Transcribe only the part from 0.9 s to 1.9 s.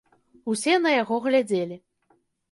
яго глядзелі.